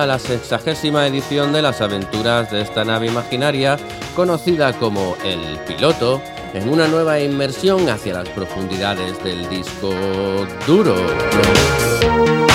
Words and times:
A 0.00 0.06
la 0.06 0.18
sexagésima 0.18 1.06
edición 1.06 1.52
de 1.52 1.60
las 1.60 1.82
aventuras 1.82 2.50
de 2.50 2.62
esta 2.62 2.84
nave 2.84 3.08
imaginaria 3.08 3.76
conocida 4.16 4.72
como 4.72 5.14
El 5.22 5.58
Piloto 5.66 6.22
en 6.54 6.70
una 6.70 6.88
nueva 6.88 7.20
inmersión 7.20 7.86
hacia 7.88 8.14
las 8.14 8.28
profundidades 8.30 9.22
del 9.22 9.48
disco 9.50 9.90
duro. 10.66 10.96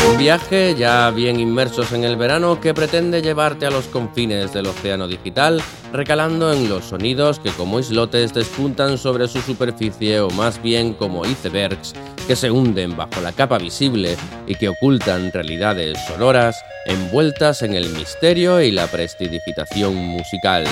Un 0.09 0.18
viaje 0.18 0.76
ya 0.76 1.09
bien 1.12 1.40
inmersos 1.40 1.91
en 1.91 2.04
el 2.04 2.16
verano 2.16 2.62
que 2.62 2.73
pretende 2.73 3.22
llevarte 3.22 3.66
a 3.66 3.72
los 3.72 3.86
confines 3.86 4.54
del 4.54 4.68
océano 4.68 5.08
digital, 5.08 5.62
recalando 5.91 6.54
en 6.54 6.70
los 6.70 6.86
sonidos 6.86 7.40
que 7.40 7.52
como 7.52 7.80
islotes 7.80 8.33
despuntan 8.33 8.98
sobre 8.98 9.28
su 9.28 9.42
superficie 9.42 10.20
o 10.20 10.30
más 10.30 10.61
bien 10.61 10.94
como 10.94 11.26
icebergs 11.26 11.94
que 12.28 12.36
se 12.36 12.52
hunden 12.52 12.95
bajo 12.95 13.22
la 13.22 13.31
capa 13.31 13.58
visible 13.58 14.16
y 14.48 14.56
que 14.56 14.70
ocultan 14.70 15.31
realidades 15.31 15.98
sonoras 16.08 16.56
envueltas 16.86 17.61
en 17.61 17.73
el 17.73 17.89
misterio 17.89 18.61
y 18.61 18.72
la 18.72 18.88
prestidigitación 18.88 19.95
musical. 19.95 20.66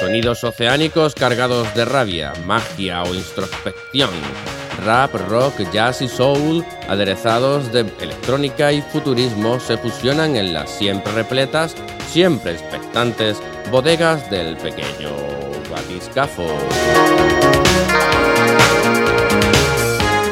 Sonidos 0.00 0.42
oceánicos 0.44 1.14
cargados 1.14 1.74
de 1.74 1.84
rabia, 1.84 2.32
magia 2.46 3.02
o 3.02 3.14
introspección. 3.14 4.10
Rap, 4.84 5.14
rock, 5.28 5.54
jazz 5.72 6.02
y 6.02 6.08
soul, 6.08 6.64
aderezados 6.88 7.72
de 7.72 7.80
electrónica 8.00 8.72
y 8.72 8.80
futurismo, 8.80 9.58
se 9.60 9.76
fusionan 9.76 10.36
en 10.36 10.52
las 10.52 10.70
siempre 10.70 11.12
repletas, 11.12 11.74
siempre 12.08 12.52
expectantes 12.52 13.38
bodegas 13.70 14.30
del 14.30 14.56
pequeño 14.56 15.10
batiscafo. 15.70 16.46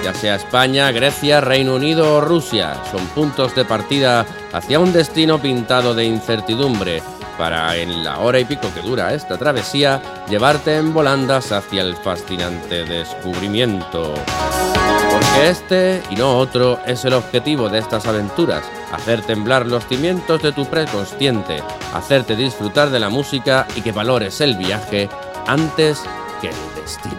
Ya 0.04 0.14
sea 0.14 0.36
España, 0.36 0.92
Grecia, 0.92 1.40
Reino 1.40 1.74
Unido 1.74 2.16
o 2.16 2.20
Rusia, 2.20 2.80
son 2.90 3.04
puntos 3.08 3.54
de 3.54 3.64
partida 3.64 4.24
hacia 4.52 4.78
un 4.78 4.92
destino 4.92 5.40
pintado 5.40 5.94
de 5.94 6.04
incertidumbre, 6.04 7.02
para 7.38 7.76
en 7.76 8.04
la 8.04 8.18
hora 8.18 8.38
y 8.38 8.44
pico 8.44 8.72
que 8.74 8.80
dura 8.80 9.14
esta 9.14 9.36
travesía 9.38 10.00
llevarte 10.28 10.76
en 10.76 10.92
volandas 10.92 11.52
hacia 11.52 11.82
el 11.82 11.96
fascinante 11.96 12.84
descubrimiento. 12.84 14.14
Porque 15.10 15.48
este 15.48 16.02
y 16.10 16.16
no 16.16 16.38
otro 16.38 16.80
es 16.86 17.04
el 17.04 17.14
objetivo 17.14 17.68
de 17.68 17.78
estas 17.78 18.06
aventuras, 18.06 18.64
hacer 18.92 19.22
temblar 19.22 19.66
los 19.66 19.86
cimientos 19.86 20.42
de 20.42 20.52
tu 20.52 20.66
preconsciente, 20.66 21.62
hacerte 21.94 22.36
disfrutar 22.36 22.90
de 22.90 23.00
la 23.00 23.08
música 23.08 23.66
y 23.76 23.80
que 23.80 23.92
valores 23.92 24.40
el 24.40 24.56
viaje 24.56 25.08
antes 25.46 26.02
que 26.40 26.48
el 26.48 26.82
destino. 26.82 27.16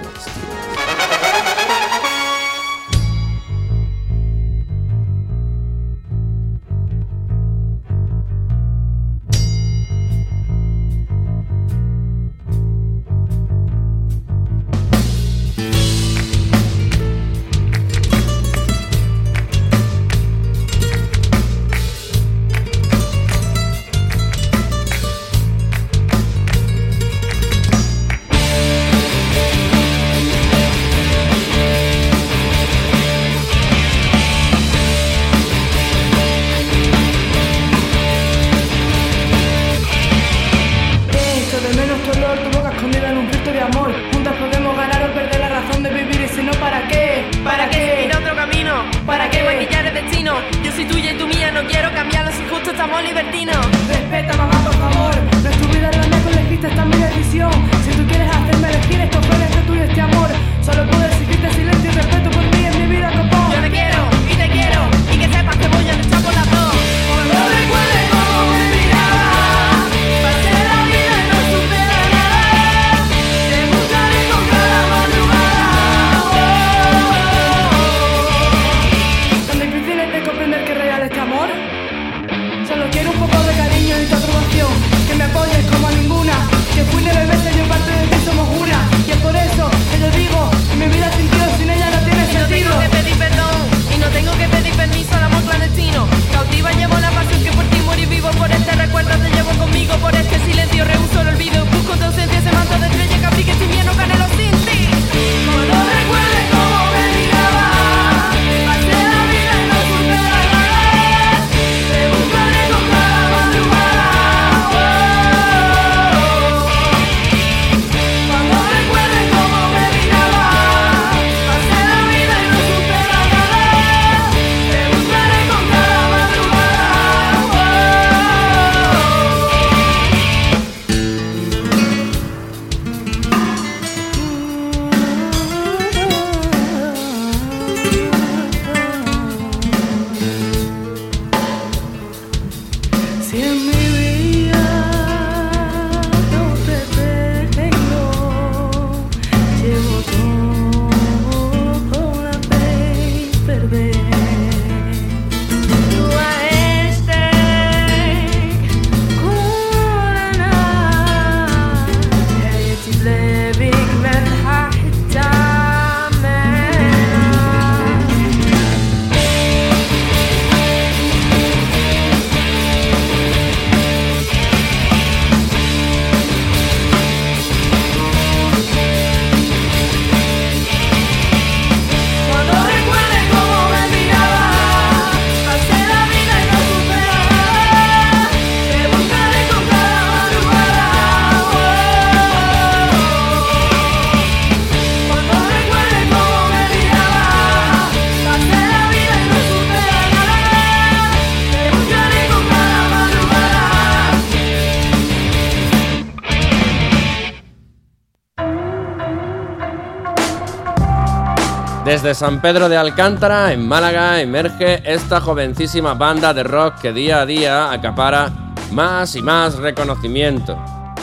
Desde 211.88 212.14
San 212.14 212.42
Pedro 212.42 212.68
de 212.68 212.76
Alcántara, 212.76 213.54
en 213.54 213.66
Málaga, 213.66 214.20
emerge 214.20 214.82
esta 214.84 215.22
jovencísima 215.22 215.94
banda 215.94 216.34
de 216.34 216.44
rock 216.44 216.82
que 216.82 216.92
día 216.92 217.22
a 217.22 217.26
día 217.26 217.72
acapara 217.72 218.30
más 218.74 219.16
y 219.16 219.22
más 219.22 219.56
reconocimiento. 219.56 220.58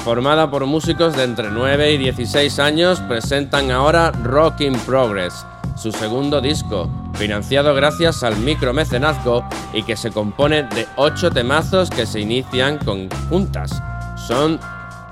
Formada 0.04 0.50
por 0.50 0.66
músicos 0.66 1.16
de 1.16 1.24
entre 1.24 1.50
9 1.50 1.92
y 1.92 1.96
16 1.96 2.58
años, 2.58 3.00
presentan 3.00 3.70
ahora 3.70 4.10
Rock 4.10 4.60
in 4.60 4.74
Progress, 4.80 5.46
su 5.74 5.90
segundo 5.90 6.42
disco, 6.42 6.90
financiado 7.14 7.74
gracias 7.74 8.22
al 8.22 8.36
micromecenazgo 8.36 9.42
y 9.72 9.84
que 9.84 9.96
se 9.96 10.10
compone 10.10 10.64
de 10.64 10.86
8 10.96 11.30
temazos 11.30 11.88
que 11.88 12.04
se 12.04 12.20
inician 12.20 12.76
con 12.76 13.08
juntas. 13.30 13.82
Son 14.16 14.60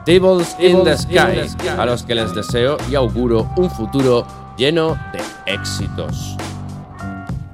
Devils 0.04 0.54
in 0.58 0.84
the 0.84 0.98
Sky, 0.98 1.66
a 1.78 1.86
los 1.86 2.02
que 2.02 2.14
les 2.14 2.34
deseo 2.34 2.76
y 2.90 2.94
auguro 2.94 3.48
un 3.56 3.70
futuro 3.70 4.26
lleno 4.56 4.98
de 5.12 5.52
éxitos. 5.52 6.36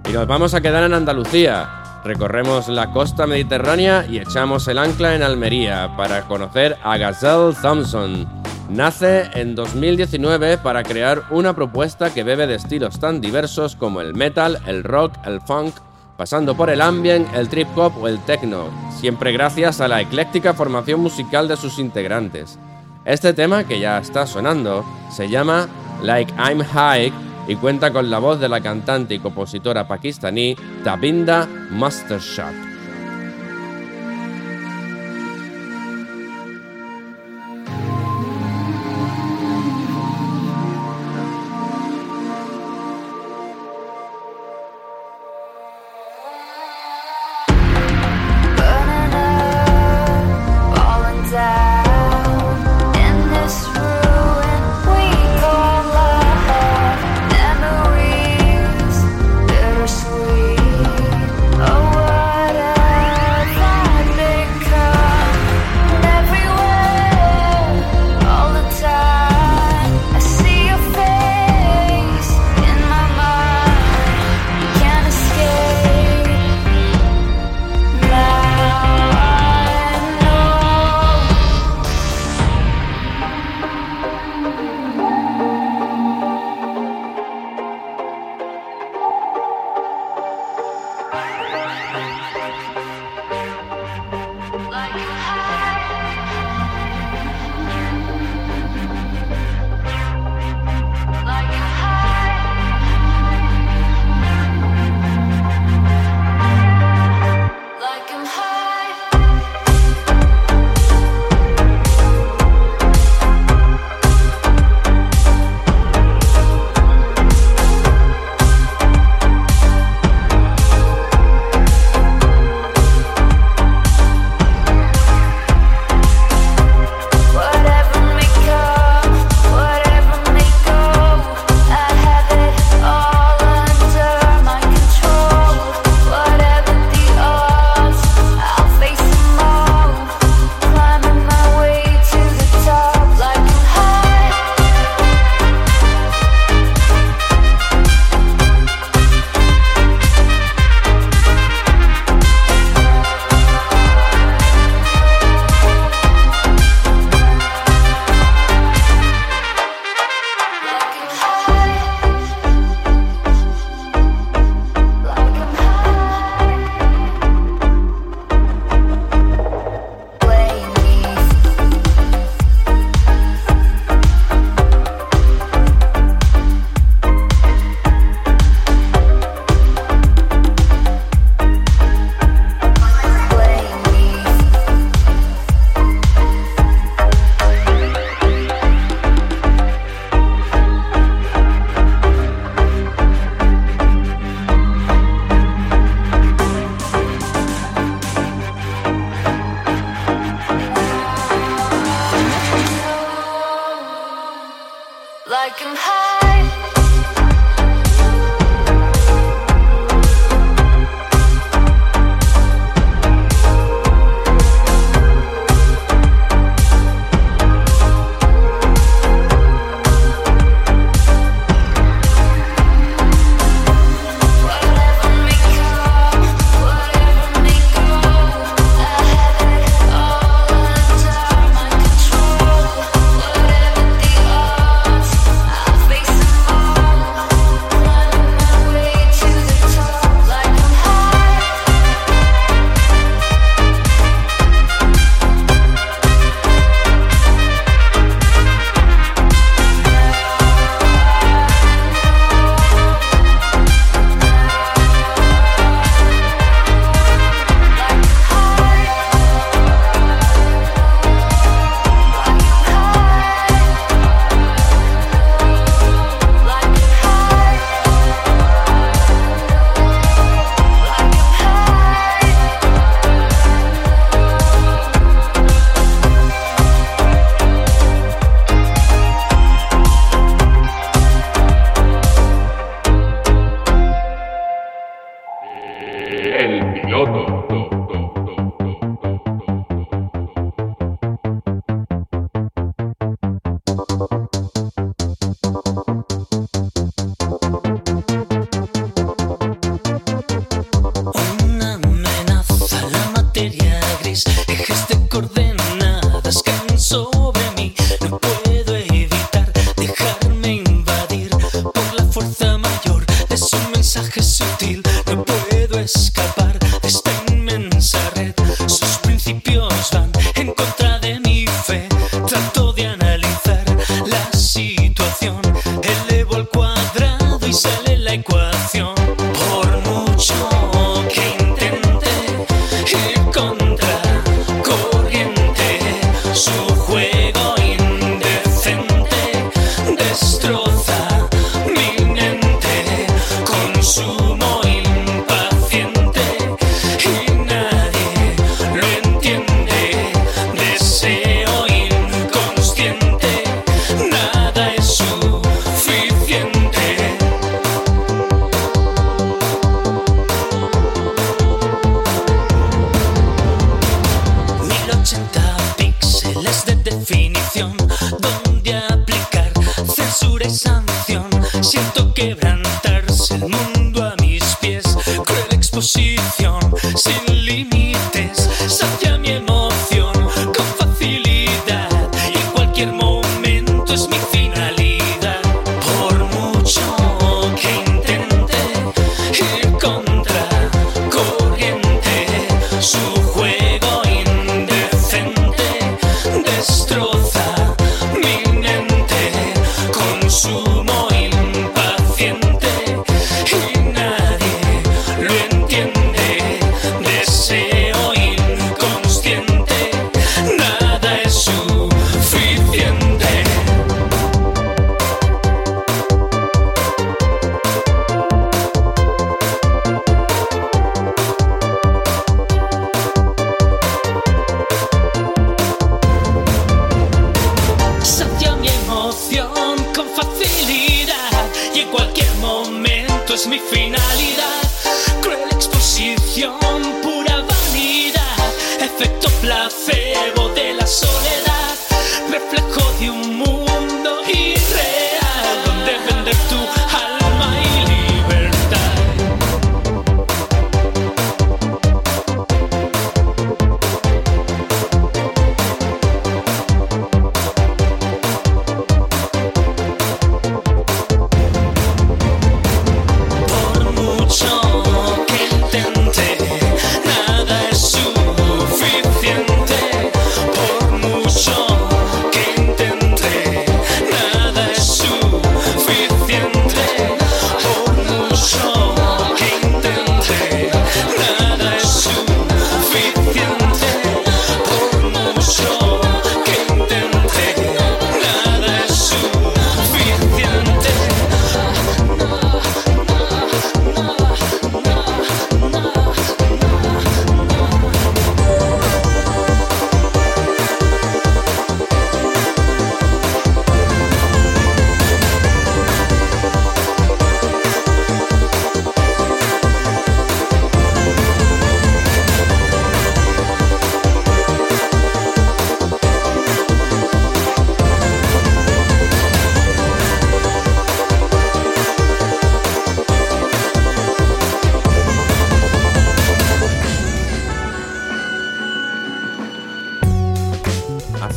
Y 0.09 0.13
nos 0.13 0.27
vamos 0.27 0.55
a 0.55 0.61
quedar 0.61 0.85
en 0.85 0.95
Andalucía. 0.95 2.01
Recorremos 2.05 2.69
la 2.69 2.93
costa 2.93 3.27
mediterránea 3.27 4.07
y 4.09 4.19
echamos 4.19 4.67
el 4.69 4.79
ancla 4.79 5.15
en 5.15 5.23
Almería 5.23 5.95
para 5.97 6.23
conocer 6.23 6.77
a 6.83 6.97
Gazelle 6.97 7.55
Thompson. 7.61 8.27
Nace 8.71 9.31
en 9.35 9.55
2019 9.55 10.59
para 10.59 10.83
crear 10.83 11.25
una 11.31 11.55
propuesta 11.55 12.13
que 12.13 12.23
bebe 12.23 12.47
de 12.47 12.55
estilos 12.55 13.01
tan 13.01 13.21
diversos 13.21 13.77
como 13.77 14.01
el 14.01 14.15
metal, 14.15 14.59
el 14.67 14.85
rock, 14.85 15.15
el 15.25 15.41
funk, 15.41 15.75
pasando 16.19 16.57
por 16.57 16.69
el 16.69 16.83
ambient, 16.83 17.33
el 17.35 17.49
trip 17.49 17.69
hop 17.77 17.93
o 18.03 18.09
el 18.09 18.19
techno, 18.25 18.65
siempre 18.99 19.33
gracias 19.33 19.81
a 19.81 19.89
la 19.89 20.01
ecléctica 20.01 20.53
formación 20.53 21.01
musical 21.01 21.47
de 21.47 21.57
sus 21.57 21.79
integrantes. 21.79 22.59
Este 23.05 23.33
tema 23.33 23.65
que 23.65 23.79
ya 23.79 23.99
está 23.99 24.27
sonando 24.27 24.85
se 25.11 25.29
llama 25.29 25.69
Like 26.03 26.33
I'm 26.39 26.61
High 26.61 27.13
y 27.49 27.57
cuenta 27.57 27.93
con 27.93 28.11
la 28.11 28.19
voz 28.19 28.41
de 28.41 28.49
la 28.49 28.61
cantante 28.61 29.15
y 29.15 29.19
compositora 29.19 29.89
pakistaní 29.89 30.55
Tabinda 30.85 31.49
Mastershot. 31.71 32.68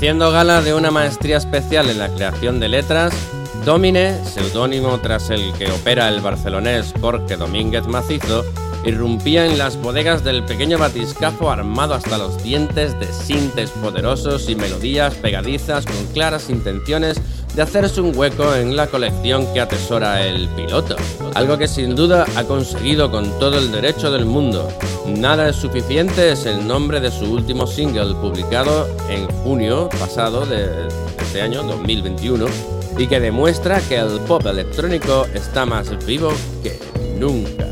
Haciendo 0.02 0.32
gala 0.32 0.64
de 0.64 0.74
una 0.74 0.90
maestría 0.90 1.38
especial 1.38 1.88
en 1.92 2.00
la 2.00 2.10
creación 2.10 2.60
de 2.60 2.68
letras, 2.68 3.14
Domine, 3.64 4.26
seudónimo 4.26 4.98
tras 5.00 5.30
el 5.30 5.54
que 5.54 5.72
opera 5.72 6.10
el 6.10 6.22
barcelonés 6.22 6.92
Jorge 7.00 7.38
Domínguez 7.38 7.86
Macizo, 7.86 8.44
irrumpía 8.84 9.46
en 9.46 9.60
las 9.60 9.78
bodegas 9.78 10.24
del 10.24 10.44
pequeño 10.44 10.80
batiscafo 10.80 11.52
armado 11.52 11.94
hasta 11.94 12.18
los 12.18 12.42
dientes 12.42 13.00
de 13.00 13.14
sintes 13.14 13.70
poderosos 13.70 14.50
y 14.50 14.56
melodías 14.56 15.14
pegadizas 15.14 15.86
con 15.86 16.04
claras 16.14 16.50
intenciones 16.50 17.22
de 17.54 17.62
hacerse 17.62 18.02
un 18.02 18.16
hueco 18.16 18.56
en 18.56 18.76
la 18.76 18.88
colección 18.88 19.46
que 19.54 19.62
atesora 19.62 20.26
el 20.26 20.48
piloto, 20.50 20.96
algo 21.36 21.58
que 21.58 21.68
sin 21.68 21.96
duda 21.96 22.26
ha 22.36 22.44
conseguido 22.44 23.12
con 23.12 23.38
todo 23.40 23.58
el 23.58 23.72
derecho 23.72 24.12
del 24.12 24.26
mundo. 24.26 24.68
Nada 25.06 25.50
es 25.50 25.58
suficiente 25.58 26.32
es 26.32 26.46
el 26.46 26.66
nombre 26.66 27.00
de 27.00 27.12
su 27.12 27.26
último 27.26 27.68
single 27.68 28.16
publicado 28.16 28.88
en 29.10 29.28
junio 29.44 29.90
pasado 30.00 30.46
de 30.46 30.88
este 31.20 31.42
año 31.42 31.64
2021 31.64 32.46
y 32.98 33.08
que 33.08 33.20
demuestra 33.20 33.82
que 33.82 33.98
el 33.98 34.20
pop 34.22 34.46
electrónico 34.46 35.26
está 35.34 35.66
más 35.66 36.06
vivo 36.06 36.32
que 36.64 36.80
nunca. 37.20 37.68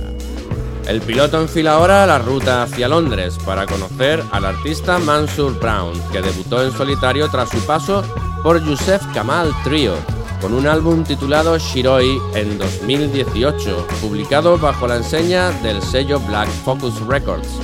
El 0.87 1.01
piloto 1.01 1.39
enfila 1.39 1.73
ahora 1.73 2.05
la 2.07 2.17
ruta 2.17 2.63
hacia 2.63 2.87
Londres 2.87 3.37
para 3.45 3.67
conocer 3.67 4.23
al 4.31 4.45
artista 4.45 4.97
Mansur 4.97 5.59
Brown, 5.59 5.93
que 6.11 6.19
debutó 6.19 6.63
en 6.63 6.71
solitario 6.71 7.29
tras 7.29 7.49
su 7.49 7.59
paso 7.59 8.03
por 8.43 8.63
Yusef 8.63 9.05
Kamal 9.13 9.53
Trio, 9.63 9.95
con 10.41 10.53
un 10.53 10.67
álbum 10.67 11.03
titulado 11.03 11.57
Shiroi 11.57 12.19
en 12.35 12.57
2018, 12.57 13.87
publicado 14.01 14.57
bajo 14.57 14.87
la 14.87 14.97
enseña 14.97 15.51
del 15.61 15.81
sello 15.81 16.19
Black 16.19 16.47
Focus 16.63 16.99
Records. 17.07 17.59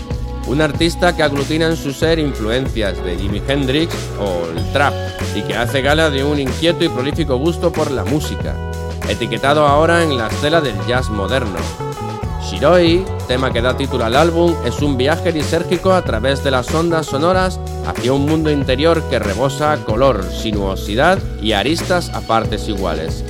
Un 0.48 0.62
artista 0.62 1.16
que 1.16 1.24
aglutina 1.24 1.68
en 1.68 1.78
su 1.78 1.92
ser 1.92 2.20
influencias 2.20 3.04
de 3.04 3.18
Jimi 3.18 3.42
Hendrix 3.48 3.96
o 4.20 4.48
el 4.50 4.72
trap 4.74 4.94
y 5.36 5.42
que 5.42 5.56
hace 5.56 5.82
gala 5.82 6.10
de 6.10 6.24
un 6.24 6.40
inquieto 6.40 6.84
y 6.84 6.90
prolífico 6.90 7.38
gusto 7.38 7.72
por 7.72 7.90
la 7.90 8.04
música, 8.04 8.56
etiquetado 9.10 9.66
ahora 9.66 10.04
en 10.04 10.18
la 10.18 10.28
estela 10.28 10.62
del 10.62 10.76
jazz 10.88 11.10
moderno. 11.10 11.85
Shiroi, 12.46 13.04
tema 13.28 13.52
que 13.52 13.62
da 13.62 13.76
título 13.76 14.06
al 14.06 14.16
álbum, 14.16 14.54
es 14.66 14.82
un 14.84 14.98
viaje 14.98 15.32
lisérgico 15.32 15.92
a 15.92 16.04
través 16.04 16.44
de 16.44 16.52
las 16.52 16.72
ondas 16.74 17.08
sonoras 17.08 17.60
hacia 17.88 18.14
un 18.14 18.26
mundo 18.26 18.52
interior 18.52 19.02
que 19.10 19.18
rebosa 19.18 19.76
color, 19.84 20.24
sinuosidad 20.24 21.18
y 21.42 21.54
aristas 21.54 22.10
a 22.10 22.22
partes 22.22 22.68
iguales. 22.68 23.24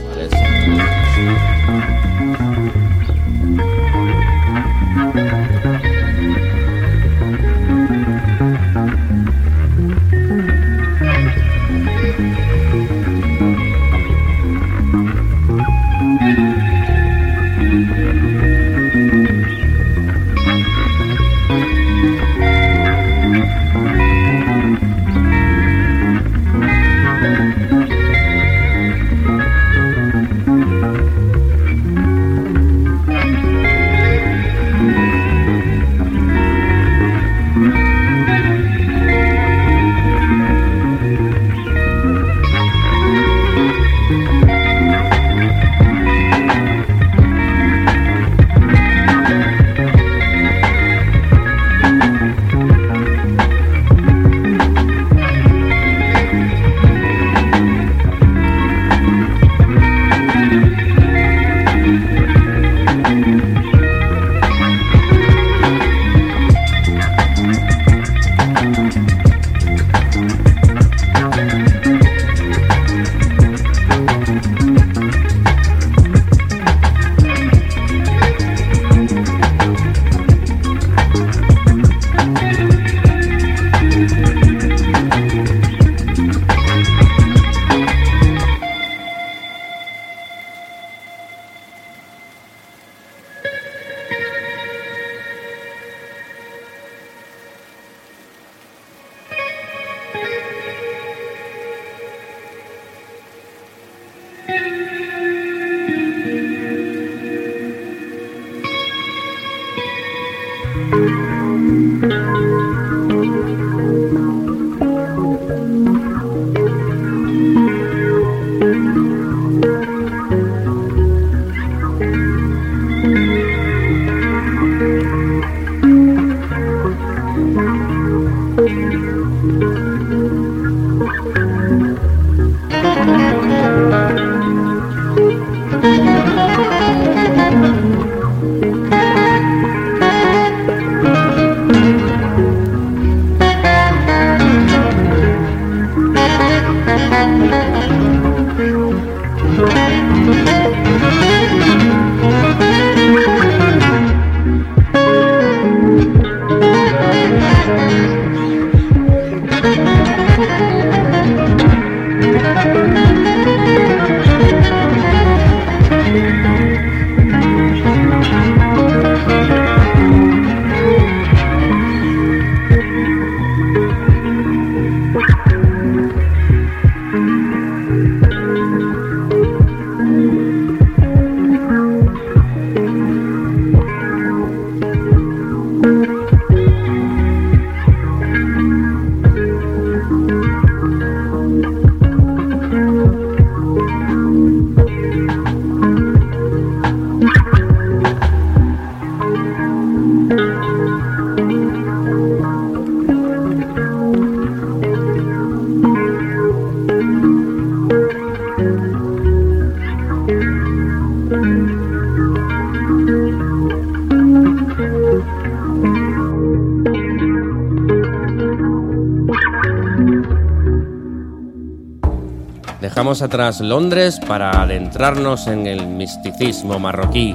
Dejamos 223.16 223.34
atrás 223.34 223.62
Londres 223.62 224.20
para 224.20 224.62
adentrarnos 224.62 225.48
en 225.48 225.68
el 225.68 225.88
misticismo 225.88 226.80
marroquí 226.80 227.34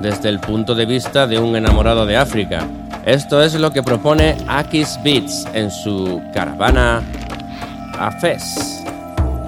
desde 0.00 0.28
el 0.28 0.40
punto 0.40 0.74
de 0.74 0.86
vista 0.86 1.28
de 1.28 1.38
un 1.38 1.54
enamorado 1.54 2.04
de 2.04 2.16
África. 2.16 2.66
Esto 3.06 3.40
es 3.40 3.54
lo 3.54 3.70
que 3.70 3.80
propone 3.80 4.36
Akis 4.48 4.98
Beats 5.04 5.46
en 5.54 5.70
su 5.70 6.20
caravana 6.34 7.00
Afes. 7.96 8.82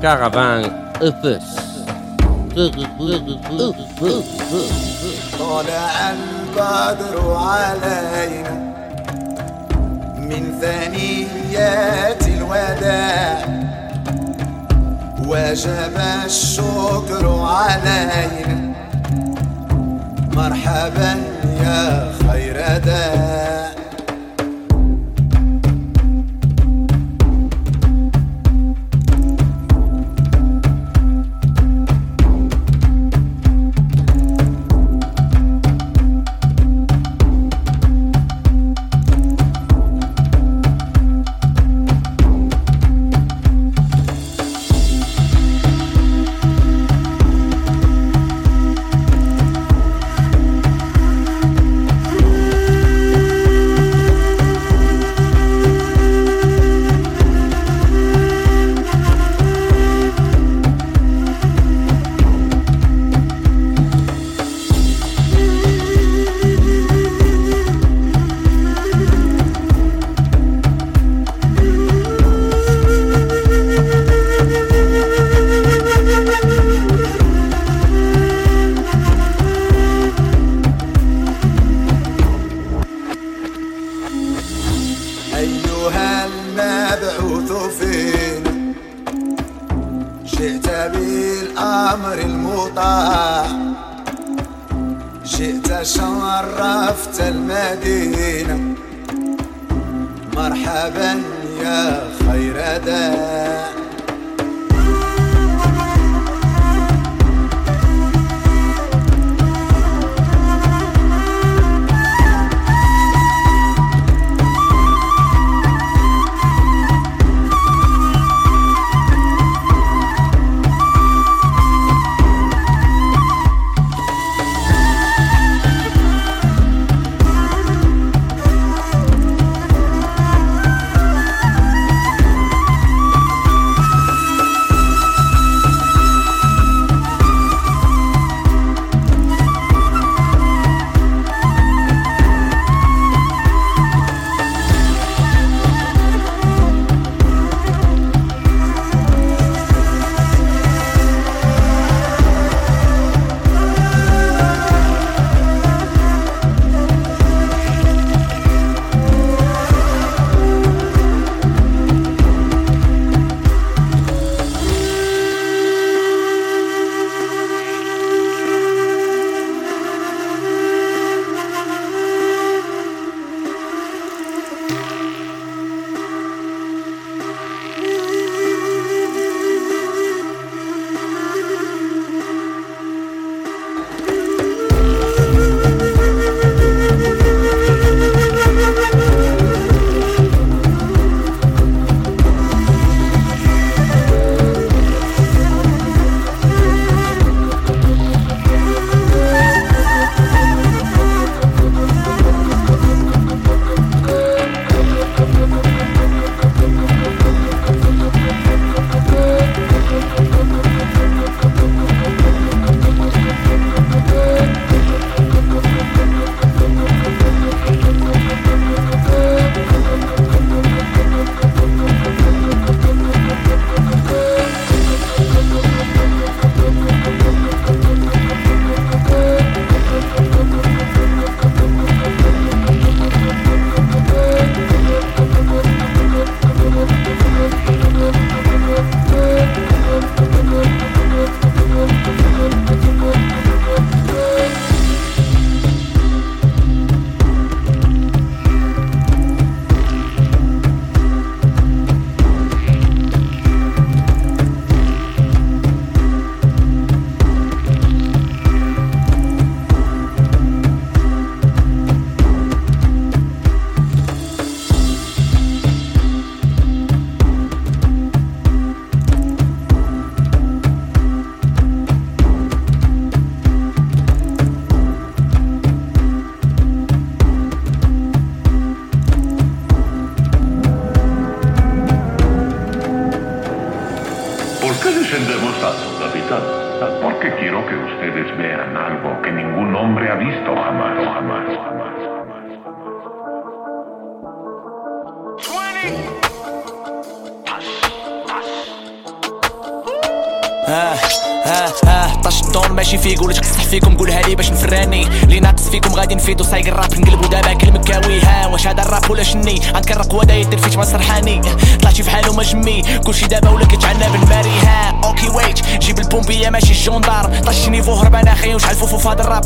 Caravan 0.00 0.92
Afes. 1.00 1.42
وجب 15.52 15.96
الشكر 16.24 17.28
علينا. 17.40 18.72
مرحبا 20.36 21.21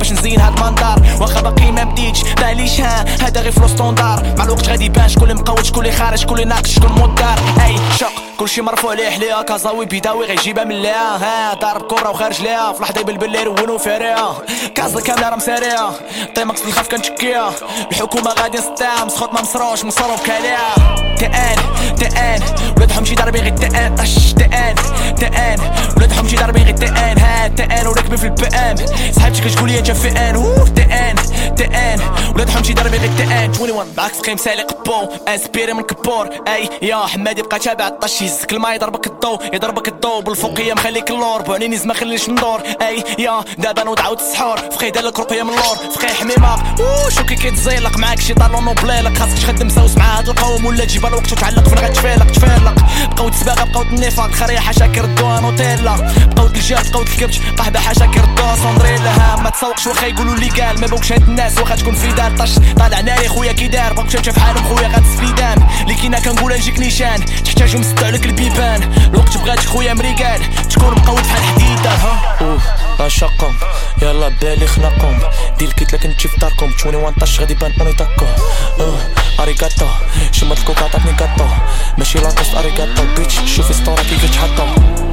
باش 0.06 0.18
نزين 0.18 0.40
هاد 0.40 0.58
المنظر 0.58 1.20
واخا 1.20 1.40
باقي 1.40 1.72
ما 1.72 1.84
بديتش 1.84 2.20
معليش 2.40 2.80
ها؟ 2.80 3.04
هذا 3.26 3.40
غير 3.40 3.52
فلو 3.52 3.68
ستوندار. 3.68 4.34
مع 4.38 4.44
الوقت 4.44 4.68
غادي 4.68 4.84
يبان 4.84 5.08
شكون 5.08 5.30
اللي 5.30 5.42
مقود 5.42 5.64
شكون 5.64 5.86
اللي 5.86 5.96
خارج 5.96 6.18
شكون 6.18 6.38
اللي 6.38 6.48
ناقص 6.48 6.70
شكون 6.70 6.92
مدار 6.92 7.38
أي 7.66 7.76
شق 7.98 8.12
كلشي 8.36 8.62
مرفوع 8.62 8.92
ليه 8.92 9.10
حليها 9.10 9.42
كازاوي 9.42 9.86
بيداوي 9.86 10.26
غيجيبها 10.26 10.64
من 10.64 10.82
ليها. 10.82 11.16
ها 11.16 11.54
ضارب 11.54 11.82
كرة 11.82 12.10
وخارج 12.10 12.42
ليها. 12.42 12.72
في 12.72 12.82
لحظة 12.82 13.00
يبلبل 13.00 13.30
لي 13.30 13.40
يرونو 13.40 13.78
فاريها 13.78 14.36
كازا 14.74 15.00
كاملة 15.00 15.28
راه 15.28 15.36
مساريها 15.36 15.92
طيمكس 16.36 16.66
نخاف 16.66 16.88
كنتشكيها 16.88 17.52
الحكومة 17.90 18.30
غادي 18.30 18.58
نسطيها 18.58 19.04
مسخوط 19.04 19.34
ما 19.34 19.42
مصروش 19.42 19.84
مصروف 19.84 20.26
كاليها 20.26 20.74
تأن 21.18 21.56
تأن. 21.96 22.40
ولاد 22.76 22.92
حمشي 22.92 23.14
ضاربين 23.14 23.42
غير 23.42 23.56
تأن. 23.56 23.96
طش 23.96 24.32
تأن 24.32 24.74
تأن. 25.18 25.58
ولاد 25.96 26.12
حمشي 26.12 26.36
ضاربين 26.36 26.62
غير 26.62 26.76
تأن. 26.76 27.18
ها 27.18 27.36
في 27.96 28.02
البام 28.02 28.05
Cause 29.46 29.54
je 29.54 29.58
voulais 29.60 29.78
déjà 29.78 29.94
fait 29.94 30.12
un, 30.18 30.34
ouf, 30.34 30.74
t'es 30.74 30.88
haine, 30.90 31.54
t'es 31.54 31.68
haine 31.72 32.00
حمشي 32.56 32.72
ضاربين 32.72 33.00
غير 33.00 33.10
تان 33.18 33.50
21 33.60 33.94
معاك 33.96 34.12
سقيم 34.12 34.36
سالق 34.36 34.84
بو 34.84 35.08
انسبيري 35.28 35.72
من 35.72 35.82
كبور. 35.82 36.28
أي 36.48 36.70
يا 36.82 36.96
حمادي 36.96 37.42
بقى 37.42 37.58
تابع 37.58 37.88
الطش 37.88 38.22
يهزك 38.22 38.52
الماء 38.52 38.74
يضربك 38.74 39.06
الضو 39.06 39.38
يضربك 39.52 39.88
الضو 39.88 40.20
بالفوقية 40.20 40.74
مخليك 40.74 41.10
اللور. 41.10 41.42
بعنيني 41.42 41.78
ما 41.84 41.94
خليش 41.94 42.28
ندور. 42.28 42.60
أي 42.82 43.04
يا 43.18 43.44
دابا 43.58 43.84
نوض 43.84 44.00
عاود 44.00 44.20
السحور 44.20 44.56
فقي 44.56 44.90
دالك 44.90 45.20
رقية 45.20 45.42
من 45.42 45.50
اللور. 45.50 45.76
فقي 45.76 46.14
حميمه 46.14 46.80
أوه 46.80 47.10
شو 47.10 47.24
كي 47.24 47.34
كيتزيلق 47.34 47.96
معاك 47.98 48.20
شي 48.20 48.34
طالون 48.34 48.68
وبليلك 48.68 49.18
خاصك 49.18 49.38
تخدم 49.38 49.68
سوس 49.68 49.96
مع 49.96 50.18
هاد 50.18 50.28
القوم. 50.28 50.64
ولا 50.64 50.84
تجيب 50.84 51.06
الوقت 51.06 51.32
وتعلق. 51.32 51.68
فين 51.68 51.78
غتفيلق 51.78 52.26
تفيلق 52.26 52.74
بقاو 53.10 53.28
تسباغه 53.28 53.64
بقاو 53.64 53.82
النفاق 53.82 54.30
خريحة 54.30 54.72
شاكر 54.72 55.04
الدوان 55.04 55.44
وتيلا 55.44 55.96
بقاو 56.26 56.46
الجهد 56.46 56.90
بقاو 56.90 57.02
الكبت 57.02 57.26
بيتش 57.26 57.40
قهبة 57.58 57.80
حاجة 57.80 58.10
كيردوها 58.10 58.56
صندري 58.56 58.96
لها 58.96 59.36
ما 59.42 59.50
تسوقش. 59.50 59.86
واخا 59.86 60.06
يقولوا 60.06 60.34
لي 60.34 60.48
قال 60.48 60.80
ما 60.80 60.86
بوكش 60.86 61.12
هاد 61.12 61.22
الناس. 61.22 61.58
واخا 61.58 61.76
تكون 61.76 61.94
في 61.94 62.12
دار 62.12 62.32
عرفاش 62.46 62.74
طالع 62.76 63.00
ناري 63.00 63.28
خويا 63.28 63.52
كي 63.52 63.68
داير 63.68 64.02
مشات 64.02 64.28
في 64.28 64.40
حالهم 64.40 64.64
خويا 64.64 64.88
غاد 64.88 65.04
سبيدان. 65.16 65.66
اللي 65.82 65.94
كينا 65.94 66.20
كنقول 66.20 66.54
نجيك 66.54 66.78
نيشان 66.78 67.24
تحتاجهم 67.44 67.80
مسدو 67.80 68.04
عليك 68.04 68.26
البيبان. 68.26 68.82
الوقت 69.14 69.36
بغات 69.38 69.60
خويا 69.60 69.94
مريكان 69.94 70.40
تكون 70.70 70.94
مقود 70.94 71.22
بحال 71.22 71.42
حديده 71.42 71.90
ها؟ 71.90 72.36
أوف 72.40 72.62
عشقهم 73.00 73.54
يلا 74.02 74.28
بالي 74.28 74.66
خلقهم 74.66 75.18
دير 75.58 75.72
كيت 75.72 75.92
لكن 75.92 76.16
تشي 76.16 76.28
في 76.28 76.36
داركم 76.36 76.66
21 76.66 77.12
طاش 77.12 77.40
غادي 77.40 77.54
بان 77.54 77.72
اوني 77.80 77.92
تاكو 77.92 78.26
أوه 78.80 78.98
اريكاتو 79.40 79.86
شمت 80.32 80.58
الكوكا 80.58 80.84
عطاتني 80.84 81.12
كاتو 81.12 81.44
ماشي 81.98 82.18
لاطوس 82.18 82.54
اريكاتو 82.54 83.02
بيتش 83.16 83.34
شوفي 83.56 83.72
ستورا 83.72 84.02
كيف 84.02 84.30
تحطو. 84.30 84.66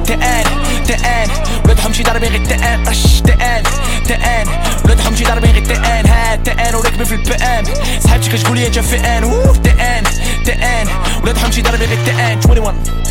تأن 0.06 0.44
تأن. 0.86 1.30
ولاد 1.64 1.80
حمشي 1.80 2.02
ضاربين 2.02 2.30
غير 2.30 2.44
تأن. 2.44 2.88
أش 2.88 3.20
تأن 3.20 3.62
تأن. 4.08 4.46
ولاد 4.84 5.00
حمشي 5.00 5.24
ضاربين 5.24 5.50
غير 5.50 5.64
تأن. 5.64 6.06
ها 6.06 6.36
تأن. 6.36 6.74
وراكبين 6.74 7.04
في 7.04 7.14
البقام 7.23 7.63
صحابتي 7.99 8.29
كتقول 8.29 8.57
لي 8.57 8.67
انت 8.67 8.79
فئان 8.79 9.23
اوه 9.23 9.55
تقال 9.55 10.03
تقال 10.45 10.87
ولاد 11.23 11.37
حمشي 11.37 11.61
ضاربين 11.61 11.87
غير 11.89 12.05
تقال 12.05 12.39
21 12.39 13.09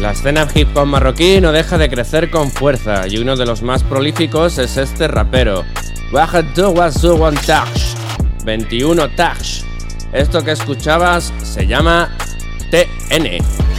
La 0.00 0.12
escena 0.12 0.48
hip 0.54 0.74
hop 0.74 0.86
marroquí 0.86 1.42
no 1.42 1.52
deja 1.52 1.76
de 1.76 1.90
crecer 1.90 2.30
con 2.30 2.50
fuerza 2.50 3.06
y 3.06 3.18
uno 3.18 3.36
de 3.36 3.44
los 3.44 3.60
más 3.60 3.82
prolíficos 3.82 4.56
es 4.56 4.78
este 4.78 5.06
rapero, 5.08 5.66
Wahad 6.10 6.46
21 8.44 9.10
Tash. 9.10 9.62
Esto 10.12 10.42
que 10.42 10.52
escuchabas 10.52 11.34
se 11.42 11.66
llama 11.66 12.16
TN. 12.70 13.73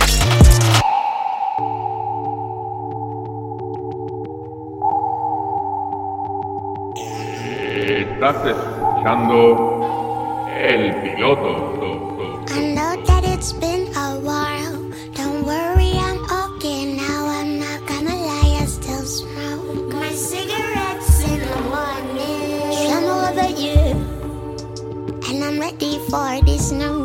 I 12.49 12.61
know 12.75 12.97
that 13.05 13.25
it's 13.25 13.53
been 13.53 13.89
a 13.95 14.19
while. 14.21 14.77
Don't 15.13 15.45
worry, 15.45 15.93
I'm 16.09 16.25
okay 16.45 16.97
now. 16.97 17.27
I'm 17.27 17.61
not 17.61 17.87
gonna 17.87 18.17
lie, 18.17 18.57
I 18.63 18.65
still 18.65 19.05
smoke 19.05 19.93
my 19.93 20.13
cigarettes 20.13 21.25
in 21.29 21.41
the 21.41 21.61
morning. 21.69 22.89
Tremble 22.89 23.21
over 23.29 23.51
you, 23.65 23.81
and 25.29 25.45
I'm 25.45 25.61
ready 25.61 25.99
for 26.09 26.41
this 26.47 26.73
new 26.73 26.96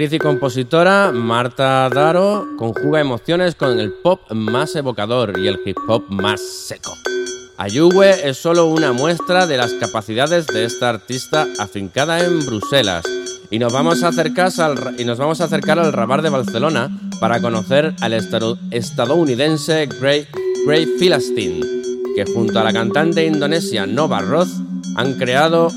Actriz 0.00 0.16
y 0.16 0.18
compositora 0.18 1.12
Marta 1.12 1.86
Daro 1.90 2.56
conjuga 2.56 3.02
emociones 3.02 3.54
con 3.54 3.78
el 3.78 3.92
pop 3.92 4.18
más 4.30 4.74
evocador 4.74 5.38
y 5.38 5.46
el 5.46 5.60
hip 5.62 5.76
hop 5.88 6.04
más 6.08 6.40
seco. 6.40 6.90
Ayuwe 7.58 8.26
es 8.26 8.38
solo 8.38 8.68
una 8.68 8.94
muestra 8.94 9.46
de 9.46 9.58
las 9.58 9.74
capacidades 9.74 10.46
de 10.46 10.64
esta 10.64 10.88
artista 10.88 11.46
afincada 11.58 12.24
en 12.24 12.46
Bruselas. 12.46 13.04
Y 13.50 13.58
nos 13.58 13.74
vamos 13.74 14.02
a 14.02 14.08
acercar 14.08 14.50
al, 14.58 14.98
y 14.98 15.04
nos 15.04 15.18
vamos 15.18 15.42
a 15.42 15.44
acercar 15.44 15.78
al 15.78 15.92
Rabar 15.92 16.22
de 16.22 16.30
Barcelona 16.30 16.88
para 17.20 17.42
conocer 17.42 17.94
al 18.00 18.14
estado- 18.14 18.56
estadounidense 18.70 19.84
Gray, 20.00 20.26
Gray 20.66 20.86
que 22.16 22.24
junto 22.32 22.58
a 22.58 22.64
la 22.64 22.72
cantante 22.72 23.26
indonesia 23.26 23.84
Nova 23.84 24.20
Roth 24.20 24.48
han 24.96 25.18
creado 25.18 25.70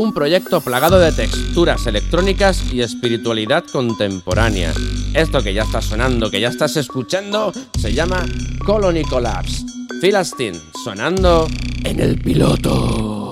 un 0.00 0.14
proyecto 0.14 0.62
plagado 0.62 0.98
de 0.98 1.12
texturas 1.12 1.86
electrónicas 1.86 2.72
y 2.72 2.80
espiritualidad 2.80 3.64
contemporánea. 3.70 4.72
Esto 5.12 5.42
que 5.42 5.52
ya 5.52 5.64
está 5.64 5.82
sonando, 5.82 6.30
que 6.30 6.40
ya 6.40 6.48
estás 6.48 6.78
escuchando, 6.78 7.52
se 7.78 7.92
llama 7.92 8.24
Colony 8.64 9.02
Collapse. 9.02 9.62
Philistine, 10.00 10.58
sonando 10.82 11.46
en 11.84 12.00
el 12.00 12.18
piloto. 12.18 13.29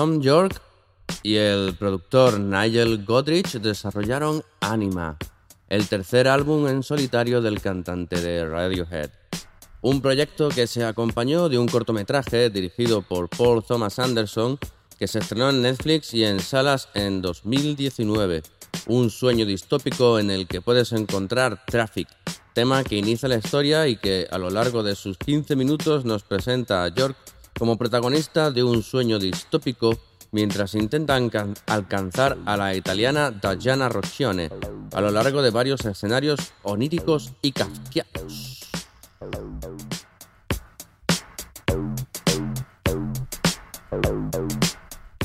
Tom 0.00 0.22
York 0.22 0.62
y 1.22 1.36
el 1.36 1.76
productor 1.78 2.40
Nigel 2.40 3.04
Godrich 3.04 3.60
desarrollaron 3.60 4.42
Anima, 4.60 5.18
el 5.68 5.88
tercer 5.88 6.26
álbum 6.26 6.66
en 6.68 6.82
solitario 6.82 7.42
del 7.42 7.60
cantante 7.60 8.18
de 8.18 8.46
Radiohead. 8.46 9.10
Un 9.82 10.00
proyecto 10.00 10.48
que 10.48 10.66
se 10.66 10.86
acompañó 10.86 11.50
de 11.50 11.58
un 11.58 11.68
cortometraje 11.68 12.48
dirigido 12.48 13.02
por 13.02 13.28
Paul 13.28 13.62
Thomas 13.62 13.98
Anderson 13.98 14.58
que 14.98 15.06
se 15.06 15.18
estrenó 15.18 15.50
en 15.50 15.60
Netflix 15.60 16.14
y 16.14 16.24
en 16.24 16.40
salas 16.40 16.88
en 16.94 17.20
2019. 17.20 18.42
Un 18.86 19.10
sueño 19.10 19.44
distópico 19.44 20.18
en 20.18 20.30
el 20.30 20.48
que 20.48 20.62
puedes 20.62 20.92
encontrar 20.92 21.66
Traffic, 21.66 22.08
tema 22.54 22.84
que 22.84 22.96
inicia 22.96 23.28
la 23.28 23.36
historia 23.36 23.86
y 23.86 23.96
que 23.96 24.26
a 24.30 24.38
lo 24.38 24.48
largo 24.48 24.82
de 24.82 24.96
sus 24.96 25.18
15 25.18 25.56
minutos 25.56 26.06
nos 26.06 26.22
presenta 26.22 26.84
a 26.84 26.88
York 26.88 27.18
como 27.60 27.76
protagonista 27.76 28.50
de 28.50 28.64
un 28.64 28.82
sueño 28.82 29.18
distópico 29.18 29.98
mientras 30.32 30.74
intentan 30.74 31.30
alcanzar 31.66 32.38
a 32.46 32.56
la 32.56 32.74
italiana 32.74 33.30
Diana 33.30 33.90
Roccione 33.90 34.48
a 34.94 35.00
lo 35.02 35.10
largo 35.10 35.42
de 35.42 35.50
varios 35.50 35.84
escenarios 35.84 36.54
oníricos 36.62 37.32
y 37.42 37.52
kafkianos. 37.52 38.70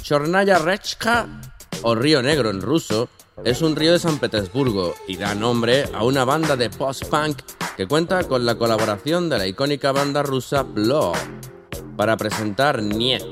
Chornaya 0.02 0.60
Rechka, 0.60 1.42
o 1.84 1.96
Río 1.96 2.22
Negro 2.22 2.50
en 2.50 2.62
ruso, 2.62 3.08
es 3.46 3.62
un 3.62 3.78
río 3.78 3.94
de 3.94 4.00
San 4.00 4.20
Petersburgo 4.20 4.94
y 5.08 5.16
da 5.16 5.34
nombre 5.36 5.86
a 5.94 6.04
una 6.04 6.26
banda 6.26 6.58
de 6.58 6.70
post-punk 6.70 7.40
que 7.78 7.88
cuenta 7.88 8.26
con 8.26 8.46
la 8.46 8.56
colaboración 8.58 9.30
de 9.30 9.38
la 9.38 9.48
icónica 9.48 9.94
banda 9.94 10.22
rusa 10.22 10.64
Blood 10.64 11.55
para 11.96 12.18
presentar 12.18 12.82
Niet, 12.82 13.24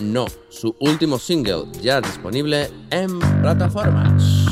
No, 0.00 0.26
su 0.48 0.74
último 0.80 1.18
single 1.18 1.66
ya 1.80 2.00
disponible 2.00 2.70
en 2.90 3.18
plataformas. 3.42 4.43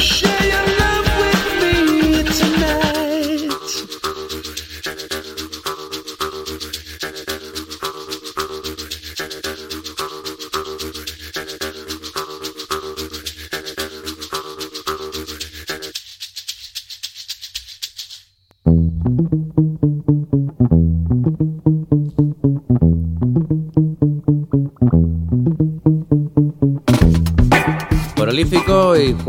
shit. 0.00 0.39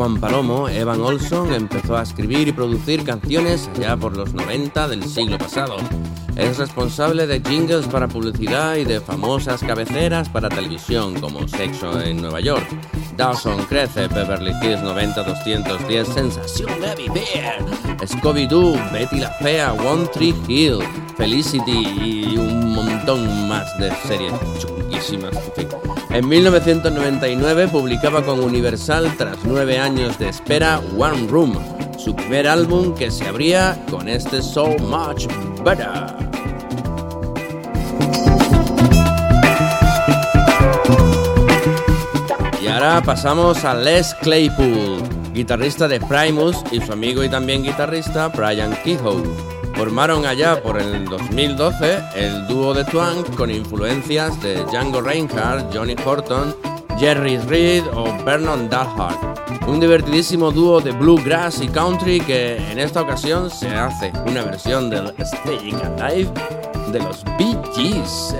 Juan 0.01 0.19
Palomo, 0.19 0.67
Evan 0.67 0.99
Olson 0.99 1.53
empezó 1.53 1.95
a 1.95 2.01
escribir 2.01 2.47
y 2.47 2.51
producir 2.51 3.03
canciones 3.03 3.69
ya 3.79 3.95
por 3.95 4.17
los 4.17 4.33
90 4.33 4.87
del 4.87 5.03
siglo 5.03 5.37
pasado. 5.37 5.75
Es 6.35 6.57
responsable 6.57 7.27
de 7.27 7.39
jingles 7.39 7.85
para 7.85 8.07
publicidad 8.07 8.77
y 8.77 8.83
de 8.83 8.99
famosas 8.99 9.61
cabeceras 9.61 10.27
para 10.27 10.49
televisión 10.49 11.21
como 11.21 11.47
Sexo 11.47 12.01
en 12.01 12.19
Nueva 12.19 12.39
York, 12.39 12.65
Dawson 13.15 13.63
Crece, 13.65 14.07
Beverly 14.07 14.53
Hills 14.63 14.81
90-210, 14.81 16.05
Sensación 16.05 16.81
de 16.81 16.95
Vivir, 16.95 18.03
Scooby-Doo, 18.03 18.91
Betty 18.91 19.19
la 19.19 19.29
Fea, 19.33 19.71
One 19.71 20.07
Tree 20.07 20.33
Hill, 20.47 20.79
Felicity 21.15 22.33
y 22.33 22.37
un 22.39 22.73
montón 22.73 23.47
más 23.47 23.77
de 23.77 23.91
series 24.07 24.33
chunguísimas. 24.57 25.37
En 26.13 26.27
1999 26.27 27.69
publicaba 27.69 28.21
con 28.21 28.41
Universal, 28.41 29.15
tras 29.17 29.37
nueve 29.45 29.79
años 29.79 30.19
de 30.19 30.27
espera, 30.27 30.81
One 30.97 31.27
Room, 31.29 31.57
su 31.97 32.13
primer 32.13 32.49
álbum 32.49 32.93
que 32.93 33.09
se 33.09 33.25
abría 33.25 33.81
con 33.89 34.09
este 34.09 34.41
So 34.41 34.75
Much 34.79 35.27
Better. 35.63 35.87
Y 42.61 42.67
ahora 42.67 43.01
pasamos 43.01 43.63
a 43.63 43.73
Les 43.73 44.13
Claypool, 44.15 45.01
guitarrista 45.33 45.87
de 45.87 46.01
Primus 46.01 46.57
y 46.73 46.81
su 46.81 46.91
amigo 46.91 47.23
y 47.23 47.29
también 47.29 47.63
guitarrista 47.63 48.27
Brian 48.27 48.75
Kehoe. 48.83 49.60
Formaron 49.81 50.27
allá 50.27 50.61
por 50.61 50.79
el 50.79 51.05
2012 51.05 52.03
el 52.13 52.45
dúo 52.45 52.71
de 52.71 52.83
Twang 52.83 53.23
con 53.35 53.49
influencias 53.49 54.39
de 54.39 54.63
Django 54.65 55.01
Reinhardt, 55.01 55.75
Johnny 55.75 55.95
Horton, 56.05 56.55
Jerry 56.99 57.39
Reed 57.39 57.85
o 57.95 58.05
Vernon 58.23 58.69
Dalhart. 58.69 59.17
Un 59.67 59.79
divertidísimo 59.79 60.51
dúo 60.51 60.81
de 60.81 60.91
bluegrass 60.91 61.61
y 61.61 61.67
country 61.67 62.19
que 62.19 62.57
en 62.57 62.77
esta 62.77 63.01
ocasión 63.01 63.49
se 63.49 63.69
hace 63.69 64.13
una 64.27 64.43
versión 64.43 64.91
del 64.91 65.15
Staying 65.19 65.81
Alive 65.99 66.29
de 66.91 66.99
los 66.99 67.23
Bee 67.39 67.57
Gees. 67.75 68.35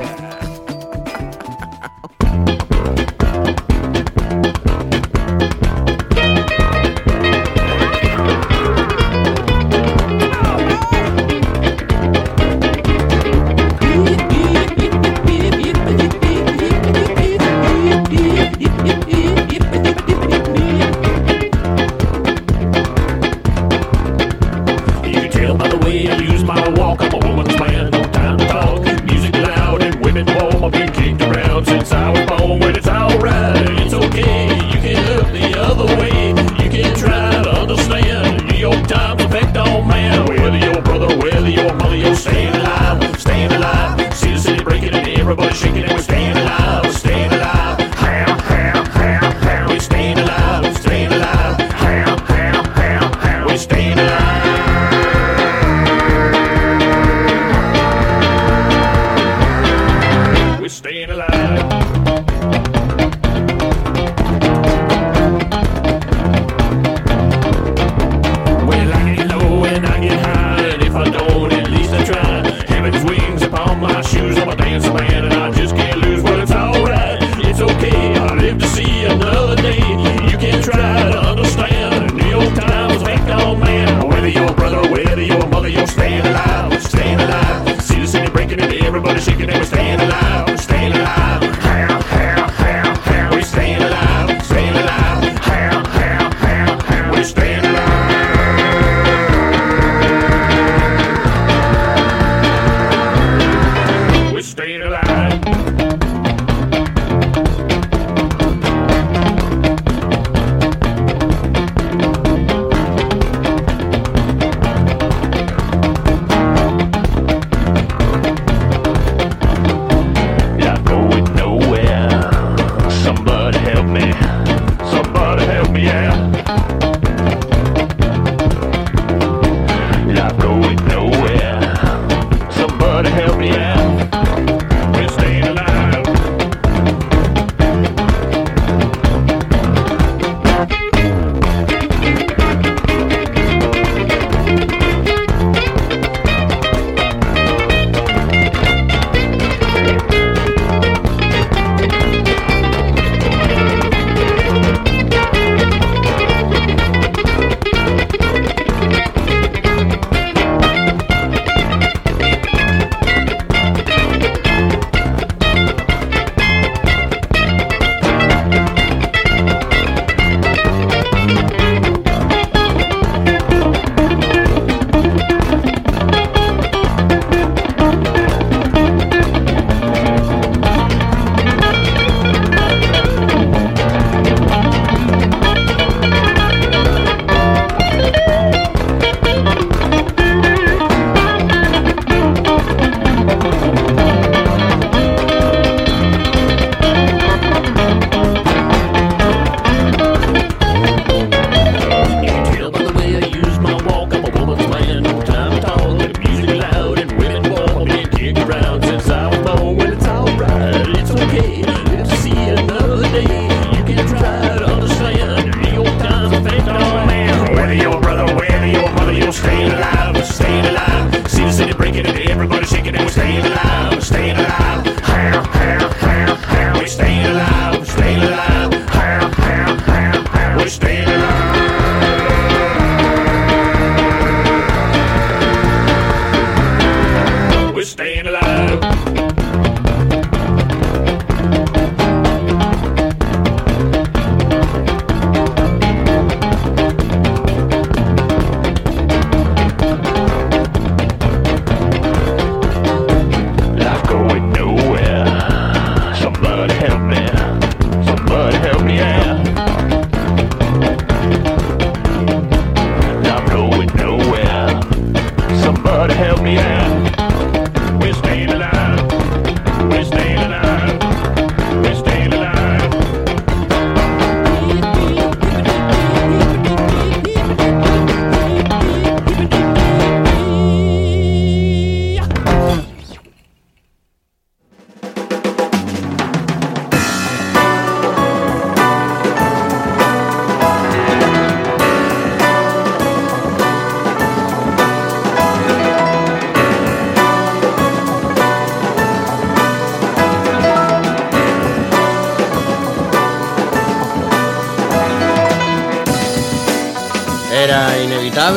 Staying 237.92 238.26
alive. 238.26 239.21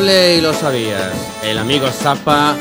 Y 0.03 0.41
lo 0.41 0.53
sabías. 0.53 1.13
El 1.41 1.57
amigo 1.57 1.87
Zappa 1.89 2.53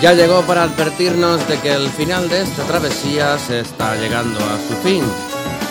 ya 0.00 0.12
llegó 0.12 0.42
para 0.42 0.62
advertirnos 0.62 1.46
de 1.48 1.58
que 1.58 1.72
el 1.72 1.88
final 1.88 2.28
de 2.28 2.42
esta 2.42 2.62
travesía 2.62 3.36
se 3.36 3.60
está 3.60 3.96
llegando 3.96 4.38
a 4.38 4.58
su 4.68 4.74
fin. 4.76 5.02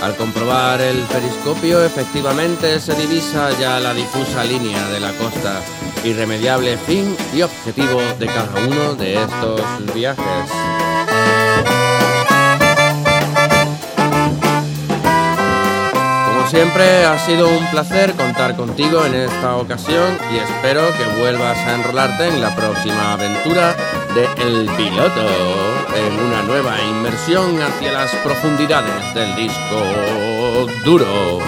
Al 0.04 0.16
comprobar 0.18 0.82
el 0.82 0.98
periscopio, 1.04 1.82
efectivamente 1.84 2.78
se 2.82 2.94
divisa 2.96 3.58
ya 3.58 3.80
la 3.80 3.94
difusa 3.94 4.44
línea 4.44 4.86
de 4.90 5.00
la 5.00 5.14
costa, 5.14 5.62
irremediable 6.04 6.78
fin 6.78 7.16
y 7.34 7.42
objetivo 7.42 8.02
de 8.20 8.26
cada 8.26 8.60
uno 8.68 8.96
de 8.96 9.14
estos 9.14 9.62
viajes. 9.94 10.41
Siempre, 16.52 17.06
ha 17.06 17.18
sido 17.18 17.48
un 17.48 17.66
placer 17.68 18.12
contar 18.12 18.58
contigo 18.58 19.06
en 19.06 19.16
esta 19.16 19.56
ocasión 19.56 20.18
y 20.34 20.38
espero 20.38 20.82
que 20.98 21.22
vuelvas 21.22 21.58
a 21.60 21.76
enrolarte 21.76 22.28
en 22.28 22.42
la 22.42 22.54
próxima 22.54 23.14
aventura 23.14 23.74
de 24.14 24.26
El 24.44 24.70
Piloto, 24.76 25.28
en 25.96 26.20
una 26.20 26.44
nueva 26.44 26.76
inmersión 26.82 27.58
hacia 27.62 27.94
las 27.94 28.14
profundidades 28.16 29.14
del 29.14 29.34
disco 29.38 30.68
duro. 30.84 31.40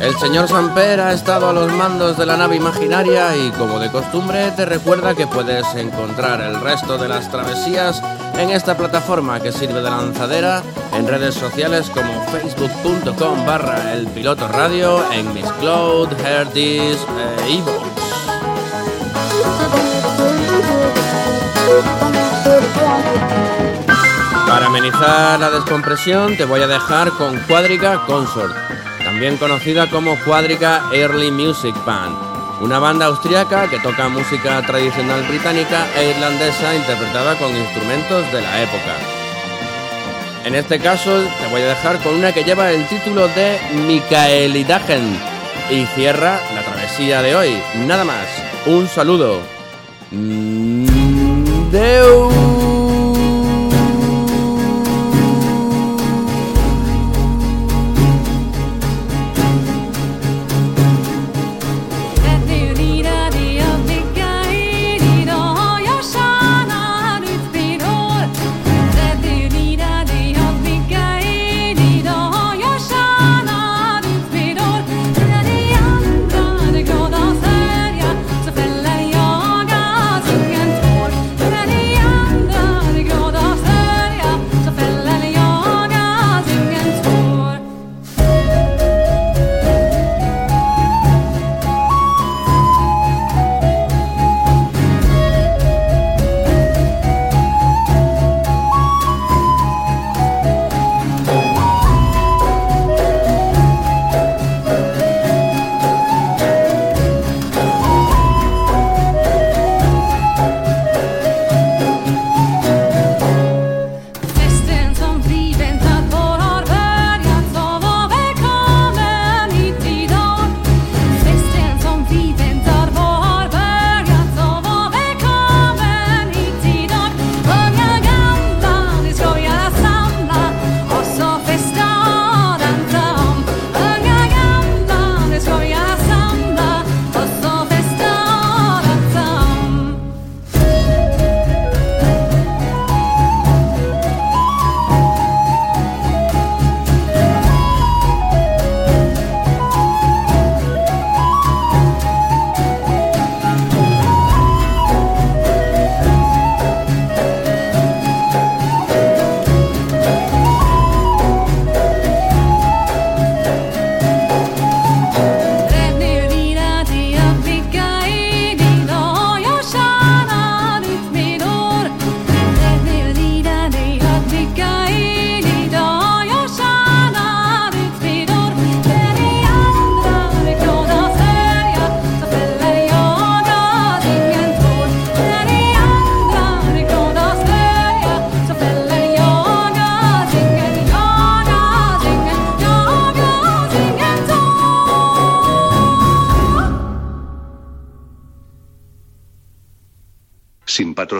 El 0.00 0.16
señor 0.20 0.46
Samper 0.46 1.00
ha 1.00 1.12
estado 1.12 1.48
a 1.48 1.52
los 1.52 1.72
mandos 1.72 2.16
de 2.16 2.26
la 2.26 2.36
nave 2.36 2.54
imaginaria 2.54 3.36
y 3.36 3.50
como 3.50 3.80
de 3.80 3.90
costumbre 3.90 4.52
te 4.52 4.64
recuerda 4.64 5.16
que 5.16 5.26
puedes 5.26 5.66
encontrar 5.74 6.40
el 6.40 6.60
resto 6.60 6.96
de 6.98 7.08
las 7.08 7.28
travesías 7.28 8.00
en 8.38 8.50
esta 8.50 8.76
plataforma 8.76 9.40
que 9.40 9.52
sirve 9.52 9.82
de 9.82 9.90
lanzadera 9.90 10.62
en 10.94 11.06
redes 11.06 11.34
sociales 11.34 11.90
como 11.90 12.22
facebook.com 12.26 13.46
barra 13.46 13.94
el 13.94 14.06
piloto 14.08 14.46
radio, 14.48 15.02
en 15.12 15.32
Miss 15.34 15.50
Cloud, 15.60 16.08
Herdis 16.20 16.98
e 16.98 17.50
iVoox. 17.52 17.96
Para 24.46 24.66
amenizar 24.66 25.40
la 25.40 25.50
descompresión 25.50 26.36
te 26.36 26.44
voy 26.44 26.62
a 26.62 26.66
dejar 26.66 27.10
con 27.12 27.38
Cuadriga 27.40 28.04
Consort, 28.06 28.54
también 29.04 29.36
conocida 29.38 29.90
como 29.90 30.16
Cuadriga 30.24 30.88
Early 30.92 31.30
Music 31.30 31.74
Band, 31.84 32.16
una 32.60 32.78
banda 32.78 33.06
austriaca 33.06 33.68
que 33.68 33.78
toca 33.78 34.08
música 34.08 34.62
tradicional 34.62 35.22
británica 35.28 35.86
e 35.96 36.10
irlandesa 36.10 36.74
interpretada 36.74 37.36
con 37.36 37.56
instrumentos 37.56 38.30
de 38.32 38.40
la 38.40 38.62
época. 38.62 38.94
En 40.44 40.54
este 40.54 40.78
caso 40.78 41.22
te 41.40 41.50
voy 41.50 41.62
a 41.62 41.68
dejar 41.68 41.98
con 41.98 42.14
una 42.14 42.32
que 42.32 42.44
lleva 42.44 42.70
el 42.70 42.86
título 42.86 43.28
de 43.28 43.58
Mikaelidagen 43.86 45.18
y 45.70 45.84
cierra 45.86 46.40
la 46.54 46.62
travesía 46.62 47.20
de 47.20 47.34
hoy. 47.34 47.62
Nada 47.86 48.04
más, 48.04 48.26
un 48.64 48.88
saludo. 48.88 49.40
Mm, 50.12 51.70
Deu. 51.70 52.85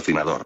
Patrocinador. 0.06 0.45